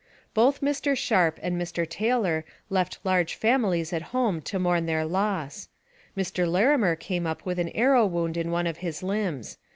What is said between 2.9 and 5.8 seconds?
large families at home to mourn their loss.